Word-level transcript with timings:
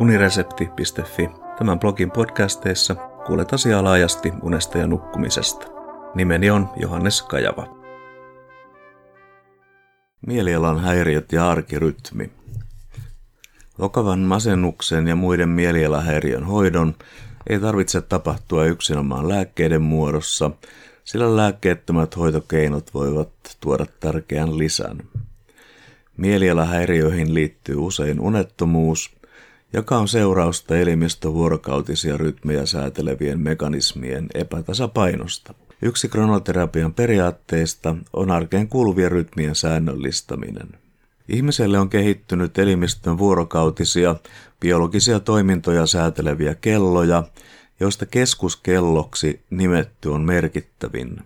uniresepti.fi. 0.00 1.30
Tämän 1.58 1.78
blogin 1.78 2.10
podcasteissa 2.10 2.94
kuulet 3.26 3.52
asiaa 3.52 3.84
laajasti 3.84 4.32
unesta 4.42 4.78
ja 4.78 4.86
nukkumisesta. 4.86 5.66
Nimeni 6.14 6.50
on 6.50 6.68
Johannes 6.76 7.22
Kajava. 7.22 7.78
Mielialan 10.26 10.80
häiriöt 10.80 11.32
ja 11.32 11.50
arkirytmi. 11.50 12.30
Vakavan 13.80 14.18
masennuksen 14.18 15.08
ja 15.08 15.16
muiden 15.16 15.48
mielialahäiriön 15.48 16.44
hoidon 16.44 16.94
ei 17.46 17.60
tarvitse 17.60 18.00
tapahtua 18.00 18.64
yksinomaan 18.64 19.28
lääkkeiden 19.28 19.82
muodossa, 19.82 20.50
sillä 21.04 21.36
lääkkeettömät 21.36 22.16
hoitokeinot 22.16 22.94
voivat 22.94 23.30
tuoda 23.60 23.86
tärkeän 24.00 24.58
lisän. 24.58 24.98
Mielialahäiriöihin 26.16 27.34
liittyy 27.34 27.76
usein 27.76 28.20
unettomuus, 28.20 29.17
joka 29.72 29.98
on 29.98 30.08
seurausta 30.08 30.76
elimistö-vuorokautisia 30.76 32.16
rytmejä 32.16 32.66
säätelevien 32.66 33.40
mekanismien 33.40 34.26
epätasapainosta. 34.34 35.54
Yksi 35.82 36.08
kronoterapian 36.08 36.94
periaatteista 36.94 37.96
on 38.12 38.30
arkeen 38.30 38.68
kuuluvien 38.68 39.12
rytmien 39.12 39.54
säännöllistäminen. 39.54 40.68
Ihmiselle 41.28 41.78
on 41.78 41.88
kehittynyt 41.88 42.58
elimistön 42.58 43.18
vuorokautisia 43.18 44.16
biologisia 44.60 45.20
toimintoja 45.20 45.86
sääteleviä 45.86 46.54
kelloja, 46.54 47.22
joista 47.80 48.06
keskuskelloksi 48.06 49.40
nimetty 49.50 50.08
on 50.08 50.22
merkittävin. 50.22 51.20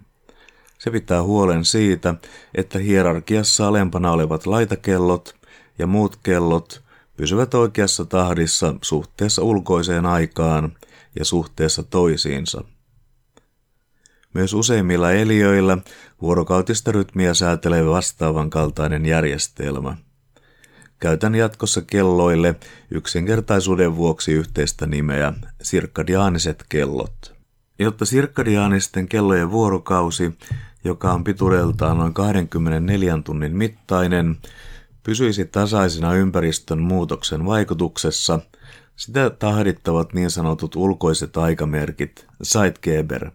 Se 0.79 0.91
pitää 0.91 1.23
huolen 1.23 1.65
siitä, 1.65 2.15
että 2.55 2.79
hierarkiassa 2.79 3.69
alempana 3.69 4.13
olevat 4.13 4.47
laitakellot 4.47 5.35
ja 5.79 5.87
muut 5.87 6.17
kellot 6.23 6.82
pysyvät 7.17 7.55
oikeassa 7.55 8.05
tahdissa 8.05 8.75
suhteessa 8.83 9.43
ulkoiseen 9.43 10.07
aikaan 10.07 10.73
ja 11.19 11.25
suhteessa 11.25 11.83
toisiinsa. 11.83 12.65
Myös 14.35 14.55
useimmilla 14.55 15.13
eliöillä 15.13 15.79
vuorokautista 16.23 16.93
rytmiä 16.93 17.35
säätelee 17.35 17.87
vastaavan 17.87 18.51
kaltainen 18.51 19.07
järjestelmä. 19.07 19.97
Käytän 20.99 21.35
jatkossa 21.35 21.83
kelloille 21.83 22.55
yksinkertaisuuden 22.91 23.97
vuoksi 23.97 24.33
yhteistä 24.33 24.87
nimeä 24.87 25.33
sirkadiaaniset 25.63 26.65
kellot. 26.69 27.35
Jotta 27.79 28.05
sirkadiaanisten 28.05 29.09
kellojen 29.09 29.51
vuorokausi, 29.51 30.39
joka 30.85 31.13
on 31.13 31.25
pituudeltaan 31.25 31.99
noin 31.99 32.15
24 32.15 33.19
tunnin 33.25 33.57
mittainen, 33.57 34.37
pysyisi 35.03 35.45
tasaisena 35.45 36.15
ympäristön 36.15 36.79
muutoksen 36.79 37.47
vaikutuksessa, 37.47 38.41
sitä 38.97 39.31
tahdittavat 39.31 40.13
niin 40.13 40.31
sanotut 40.31 40.77
ulkoiset 40.77 41.37
aikamerkit, 41.37 42.27
Zeitgeber, 42.45 43.31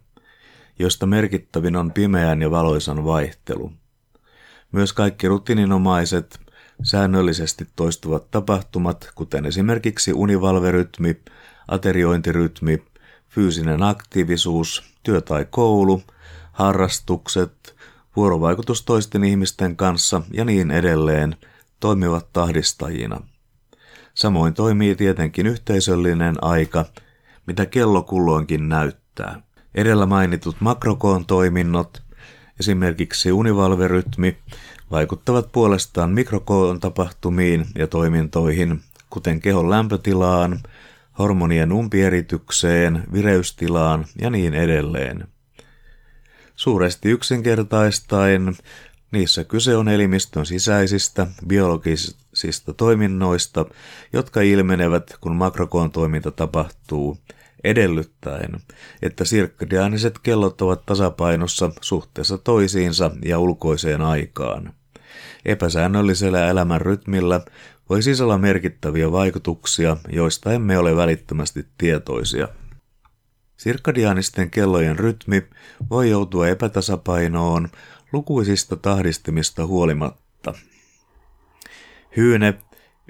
josta 0.80 1.06
merkittävin 1.06 1.76
on 1.76 1.92
pimeän 1.92 2.42
ja 2.42 2.52
valoisan 2.52 3.06
vaihtelu. 3.06 3.72
Myös 4.72 4.94
kaikki 4.94 5.28
rutiininomaiset, 5.28 6.40
säännöllisesti 6.84 7.68
toistuvat 7.76 8.32
tapahtumat, 8.32 9.12
kuten 9.16 9.46
esimerkiksi 9.46 10.14
univalverytmi, 10.14 11.22
ateriointirytmi, 11.68 12.84
fyysinen 13.30 13.84
aktiivisuus, 13.84 14.84
työ 15.04 15.22
tai 15.22 15.46
koulu, 15.50 16.02
harrastukset, 16.52 17.76
vuorovaikutus 18.16 18.84
toisten 18.84 19.24
ihmisten 19.24 19.76
kanssa 19.76 20.22
ja 20.32 20.46
niin 20.46 20.72
edelleen– 20.72 21.36
toimivat 21.80 22.34
tahdistajina. 22.34 23.22
Samoin 24.14 24.54
toimii 24.54 24.96
tietenkin 24.96 25.48
yhteisöllinen 25.48 26.36
aika, 26.42 26.86
mitä 27.46 27.66
kello 27.66 28.04
kulloinkin 28.04 28.70
näyttää. 28.70 29.42
Edellä 29.76 30.06
mainitut 30.06 30.56
makrokoon 30.60 31.26
toiminnot, 31.26 32.02
esimerkiksi 32.60 33.32
univalverytmi, 33.32 34.38
vaikuttavat 34.92 35.52
puolestaan 35.52 36.12
mikrokoon 36.12 36.80
tapahtumiin 36.80 37.66
ja 37.76 37.88
toimintoihin, 37.88 38.82
kuten 39.10 39.42
kehon 39.42 39.70
lämpötilaan, 39.70 40.60
hormonien 41.20 41.72
umpieritykseen, 41.72 43.04
vireystilaan 43.14 44.06
ja 44.22 44.30
niin 44.30 44.54
edelleen. 44.54 45.28
Suuresti 46.56 47.10
yksinkertaistaen 47.10 48.56
Niissä 49.12 49.44
kyse 49.44 49.76
on 49.76 49.88
elimistön 49.88 50.46
sisäisistä 50.46 51.28
biologisista 51.48 52.74
toiminnoista, 52.78 53.66
jotka 54.14 54.42
ilmenevät, 54.42 55.18
kun 55.22 55.36
makrokoon 55.36 55.92
toiminta 55.92 56.32
tapahtuu, 56.32 57.18
edellyttäen, 57.64 58.52
että 59.02 59.26
sirkkadiaaniset 59.26 60.20
kellot 60.20 60.62
ovat 60.62 60.86
tasapainossa 60.86 61.72
suhteessa 61.82 62.38
toisiinsa 62.38 63.12
ja 63.26 63.40
ulkoiseen 63.40 64.02
aikaan. 64.02 64.74
Epäsäännöllisellä 65.46 66.50
elämän 66.50 66.82
rytmillä 66.82 67.42
voi 67.90 68.02
siis 68.02 68.22
olla 68.22 68.38
merkittäviä 68.38 69.12
vaikutuksia, 69.12 69.98
joista 70.10 70.54
emme 70.54 70.78
ole 70.78 70.96
välittömästi 70.96 71.66
tietoisia. 71.78 72.48
Sirkadiaanisten 73.58 74.50
kellojen 74.50 75.00
rytmi 75.00 75.44
voi 75.90 76.10
joutua 76.10 76.48
epätasapainoon 76.48 77.70
lukuisista 78.14 78.76
tahdistimista 78.76 79.66
huolimatta. 79.66 80.54
Hyyne 82.18 82.54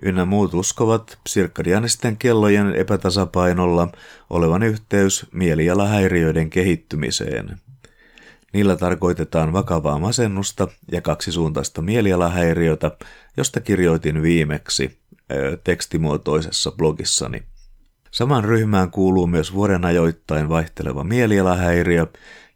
ynnä 0.01 0.25
muut 0.25 0.53
uskovat 0.53 1.19
sirkkadianisten 1.27 2.17
kellojen 2.17 2.75
epätasapainolla 2.75 3.87
olevan 4.29 4.63
yhteys 4.63 5.25
mielialahäiriöiden 5.31 6.49
kehittymiseen. 6.49 7.57
Niillä 8.53 8.75
tarkoitetaan 8.75 9.53
vakavaa 9.53 9.99
masennusta 9.99 10.67
ja 10.91 11.01
kaksisuuntaista 11.01 11.81
mielialahäiriötä, 11.81 12.91
josta 13.37 13.59
kirjoitin 13.61 14.21
viimeksi 14.21 14.99
tekstimuotoisessa 15.63 16.71
blogissani. 16.71 17.43
Saman 18.11 18.43
ryhmään 18.43 18.91
kuuluu 18.91 19.27
myös 19.27 19.53
vuoden 19.53 19.85
ajoittain 19.85 20.49
vaihteleva 20.49 21.03
mielialahäiriö, 21.03 22.07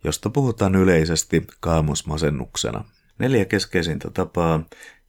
josta 0.04 0.30
puhutaan 0.30 0.76
yleisesti 0.76 1.48
kaamusmasennuksena. 1.60 2.84
Neljä 3.20 3.46
keskeisintä 3.46 4.10
tapaa, 4.10 4.64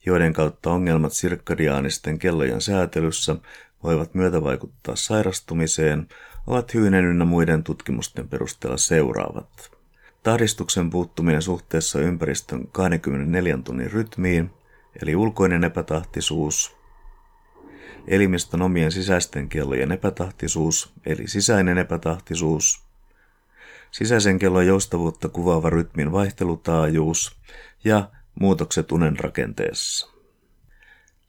joiden 0.07 0.33
kautta 0.33 0.71
ongelmat 0.71 1.13
sirkkadiaanisten 1.13 2.19
kellojen 2.19 2.61
säätelyssä 2.61 3.37
voivat 3.83 4.15
myötävaikuttaa 4.15 4.97
sairastumiseen, 4.97 6.09
ovat 6.47 6.75
Hyynen 6.75 7.05
ynnä 7.05 7.25
muiden 7.25 7.65
tutkimusten 7.65 8.29
perusteella 8.29 8.77
seuraavat. 8.77 9.71
Tahdistuksen 10.23 10.91
puuttuminen 10.91 11.43
suhteessa 11.43 12.01
ympäristön 12.01 12.69
24 12.73 13.59
tunnin 13.65 13.91
rytmiin, 13.91 14.51
eli 15.03 15.17
ulkoinen 15.17 15.65
epätahtisuus, 15.65 16.77
elimistön 18.09 18.63
omien 18.63 18.93
sisäisten 18.93 19.49
kellojen 19.49 19.93
epätahtisuus, 19.93 20.93
eli 21.07 21.29
sisäinen 21.29 21.79
epätahtisuus, 21.79 22.92
sisäisen 23.93 24.39
kellon 24.39 24.67
joustavuutta 24.67 25.29
kuvaava 25.29 25.71
rytmin 25.71 26.13
vaihtelutaajuus 26.13 27.37
ja 27.85 28.11
muutokset 28.41 28.93
unen 28.93 29.19
rakenteessa. 29.19 30.11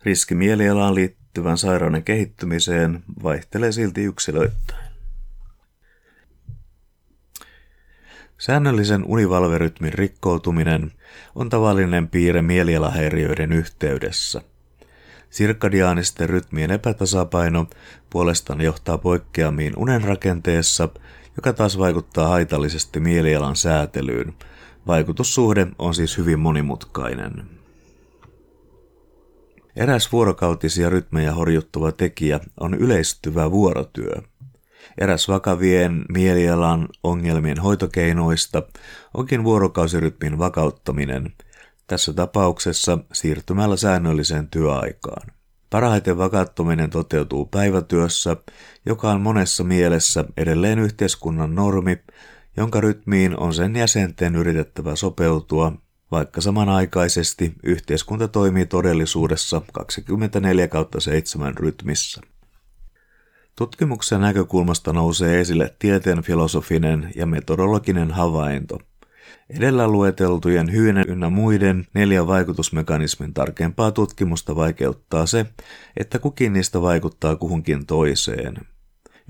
Riski 0.03 0.35
mielialaan 0.35 0.95
liittyvän 0.95 1.57
sairauden 1.57 2.03
kehittymiseen 2.03 3.03
vaihtelee 3.23 3.71
silti 3.71 4.03
yksilöittäin. 4.03 4.93
Säännöllisen 8.37 9.03
univalverytmin 9.05 9.93
rikkoutuminen 9.93 10.91
on 11.35 11.49
tavallinen 11.49 12.07
piirre 12.07 12.41
mielialahäiriöiden 12.41 13.51
yhteydessä. 13.51 14.41
Sirkadiaanisten 15.29 16.29
rytmien 16.29 16.71
epätasapaino 16.71 17.67
puolestaan 18.09 18.61
johtaa 18.61 18.97
poikkeamiin 18.97 19.73
unen 19.77 20.03
rakenteessa 20.03 20.89
joka 21.35 21.53
taas 21.53 21.77
vaikuttaa 21.77 22.27
haitallisesti 22.27 22.99
mielialan 22.99 23.55
säätelyyn. 23.55 24.33
Vaikutussuhde 24.87 25.67
on 25.79 25.95
siis 25.95 26.17
hyvin 26.17 26.39
monimutkainen. 26.39 27.43
Eräs 29.75 30.11
vuorokautisia 30.11 30.89
rytmejä 30.89 31.33
horjuttava 31.33 31.91
tekijä 31.91 32.39
on 32.59 32.73
yleistyvä 32.73 33.51
vuorotyö. 33.51 34.21
Eräs 34.97 35.27
vakavien 35.27 36.05
mielialan 36.13 36.87
ongelmien 37.03 37.59
hoitokeinoista 37.59 38.63
onkin 39.13 39.43
vuorokausirytmin 39.43 40.37
vakauttaminen, 40.37 41.33
tässä 41.87 42.13
tapauksessa 42.13 42.97
siirtymällä 43.13 43.77
säännölliseen 43.77 44.47
työaikaan. 44.47 45.31
Parhaiten 45.73 46.17
vakauttaminen 46.17 46.89
toteutuu 46.89 47.45
päivätyössä, 47.45 48.37
joka 48.85 49.11
on 49.11 49.21
monessa 49.21 49.63
mielessä 49.63 50.25
edelleen 50.37 50.79
yhteiskunnan 50.79 51.55
normi, 51.55 51.97
jonka 52.57 52.81
rytmiin 52.81 53.39
on 53.39 53.53
sen 53.53 53.75
jäsenten 53.75 54.35
yritettävä 54.35 54.95
sopeutua, 54.95 55.73
vaikka 56.11 56.41
samanaikaisesti 56.41 57.53
yhteiskunta 57.63 58.27
toimii 58.27 58.65
todellisuudessa 58.65 59.61
24 59.71 60.67
7 60.99 61.57
rytmissä. 61.57 62.21
Tutkimuksen 63.55 64.21
näkökulmasta 64.21 64.93
nousee 64.93 65.39
esille 65.39 65.75
tieteen 65.79 66.23
filosofinen 66.23 67.11
ja 67.15 67.25
metodologinen 67.25 68.11
havainto. 68.11 68.79
Edellä 69.49 69.87
lueteltujen 69.87 70.71
hyinen 70.71 71.05
ynnä 71.07 71.29
muiden 71.29 71.87
neljän 71.93 72.27
vaikutusmekanismin 72.27 73.33
tarkempaa 73.33 73.91
tutkimusta 73.91 74.55
vaikeuttaa 74.55 75.25
se, 75.25 75.45
että 75.97 76.19
kukin 76.19 76.53
niistä 76.53 76.81
vaikuttaa 76.81 77.35
kuhunkin 77.35 77.85
toiseen. 77.85 78.55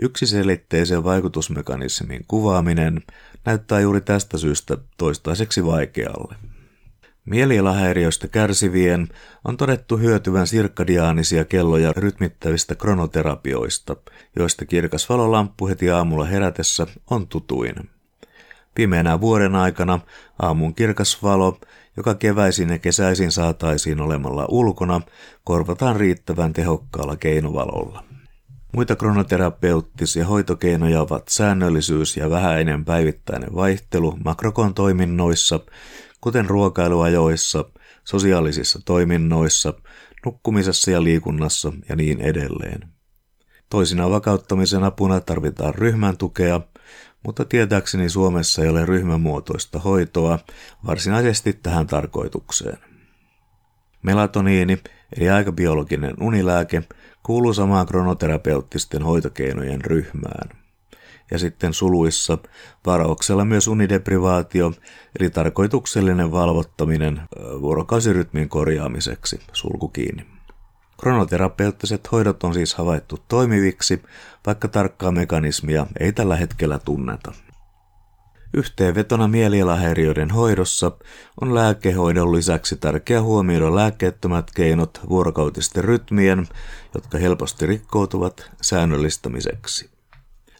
Yksiselitteisen 0.02 1.04
vaikutusmekanismin 1.04 2.26
kuvaaminen 2.28 3.02
näyttää 3.46 3.80
juuri 3.80 4.02
tästä 4.02 4.38
syystä 4.38 4.78
toistaiseksi 4.98 5.66
vaikealle. 5.66 6.36
Mielialahäiriöistä 7.26 8.28
kärsivien 8.28 9.08
on 9.46 9.58
todettu 9.58 9.98
hyötyvän 9.98 10.48
sirkkadiaanisia 10.48 11.46
kelloja 11.46 11.94
rytmittävistä 11.98 12.76
kronoterapioista, 12.76 13.96
joista 14.36 14.66
kirkas 14.66 15.10
valolamppu 15.10 15.68
heti 15.68 15.90
aamulla 15.90 16.26
herätessä 16.26 16.88
on 17.10 17.28
tutuin. 17.28 17.76
Pimeänä 18.76 19.22
vuoden 19.22 19.56
aikana 19.56 20.00
aamun 20.42 20.76
kirkas 20.76 21.24
valo, 21.24 21.60
joka 21.98 22.16
keväisin 22.16 22.70
ja 22.70 22.80
kesäisin 22.80 23.32
saataisiin 23.32 24.02
olemalla 24.02 24.46
ulkona, 24.50 25.02
korvataan 25.44 25.96
riittävän 25.96 26.54
tehokkaalla 26.54 27.16
keinovalolla. 27.16 28.04
Muita 28.76 28.96
kronoterapeuttisia 28.96 30.26
hoitokeinoja 30.26 31.02
ovat 31.02 31.28
säännöllisyys 31.28 32.18
ja 32.18 32.30
vähäinen 32.30 32.86
päivittäinen 32.86 33.56
vaihtelu 33.56 34.18
makrokon 34.26 34.74
toiminnoissa, 34.74 35.60
kuten 36.22 36.46
ruokailuajoissa, 36.46 37.66
sosiaalisissa 38.04 38.80
toiminnoissa, 38.86 39.74
nukkumisessa 40.26 40.92
ja 40.92 41.04
liikunnassa 41.04 41.74
ja 41.90 41.96
niin 41.96 42.22
edelleen. 42.22 42.90
Toisina 43.70 44.10
vakauttamisen 44.10 44.84
apuna 44.84 45.20
tarvitaan 45.20 45.76
ryhmän 45.76 46.18
tukea, 46.18 46.62
mutta 47.24 47.46
tietääkseni 47.46 48.10
Suomessa 48.10 48.62
ei 48.62 48.70
ole 48.70 48.86
ryhmämuotoista 48.86 49.80
hoitoa 49.80 50.40
varsinaisesti 50.86 51.54
tähän 51.54 51.88
tarkoitukseen. 51.88 52.78
Melatoniini, 54.02 54.78
eli 55.18 55.30
aikabiologinen 55.30 56.14
unilääke, 56.22 56.84
kuuluu 57.24 57.54
samaan 57.54 57.88
kronoterapeuttisten 57.88 59.04
hoitokeinojen 59.04 59.82
ryhmään 59.82 60.64
ja 61.32 61.40
sitten 61.40 61.74
suluissa 61.74 62.38
varauksella 62.86 63.46
myös 63.46 63.68
unideprivaatio, 63.68 64.74
eli 65.20 65.30
tarkoituksellinen 65.30 66.32
valvottaminen 66.32 67.22
vuorokausirytmin 67.62 68.50
korjaamiseksi, 68.50 69.40
sulku 69.54 69.88
kiinni. 69.90 70.33
Kronoterapeuttiset 71.04 72.12
hoidot 72.12 72.44
on 72.44 72.54
siis 72.54 72.76
havaittu 72.76 73.20
toimiviksi, 73.28 74.04
vaikka 74.46 74.68
tarkkaa 74.68 75.12
mekanismia 75.12 75.88
ei 76.00 76.14
tällä 76.14 76.36
hetkellä 76.36 76.80
tunneta. 76.80 77.32
Yhteenvetona 78.54 79.28
mielialahäiriöiden 79.28 80.32
hoidossa 80.32 80.92
on 81.42 81.56
lääkehoidon 81.56 82.36
lisäksi 82.36 82.76
tärkeää 82.76 83.22
huomioida 83.22 83.76
lääkkeettömät 83.76 84.52
keinot 84.56 85.02
vuorokautisten 85.10 85.84
rytmien, 85.84 86.48
jotka 86.94 87.18
helposti 87.18 87.66
rikkoutuvat, 87.66 88.52
säännöllistämiseksi. 88.62 89.90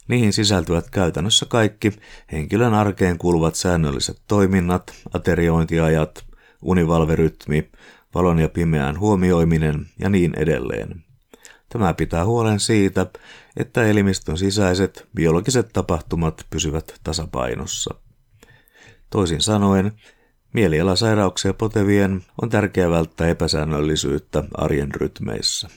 Niihin 0.08 0.34
sisältyvät 0.34 0.90
käytännössä 0.90 1.46
kaikki 1.46 1.92
henkilön 2.32 2.74
arkeen 2.74 3.18
kuuluvat 3.18 3.56
säännölliset 3.56 4.22
toiminnat, 4.28 4.94
ateriointiajat, 5.14 6.26
univalverytmi, 6.62 7.70
valon 8.16 8.40
ja 8.40 8.50
pimeän 8.50 9.00
huomioiminen 9.00 9.86
ja 10.00 10.10
niin 10.10 10.34
edelleen. 10.38 11.04
Tämä 11.70 11.94
pitää 11.94 12.26
huolen 12.26 12.60
siitä, 12.60 13.06
että 13.58 13.84
elimistön 13.84 14.38
sisäiset 14.38 15.08
biologiset 15.16 15.70
tapahtumat 15.74 16.46
pysyvät 16.50 17.00
tasapainossa. 17.04 17.96
Toisin 19.10 19.42
sanoen, 19.42 19.92
mielialasairauksia 20.54 21.54
potevien 21.54 22.24
on 22.42 22.50
tärkeää 22.50 22.90
välttää 22.90 23.28
epäsäännöllisyyttä 23.28 24.44
arjen 24.54 24.96
rytmeissä. 24.96 25.70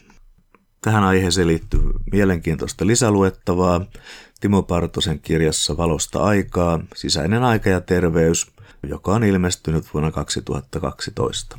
Tähän 0.82 1.04
aiheeseen 1.04 1.46
liittyy 1.46 1.82
mielenkiintoista 2.12 2.86
lisäluettavaa 2.86 3.86
Timo 4.40 4.62
Partosen 4.62 5.20
kirjassa 5.20 5.76
Valosta 5.76 6.18
aikaa, 6.18 6.80
sisäinen 6.96 7.42
aika 7.42 7.70
ja 7.70 7.80
terveys, 7.80 8.50
joka 8.82 9.12
on 9.12 9.24
ilmestynyt 9.24 9.94
vuonna 9.94 10.10
2012. 10.10 11.58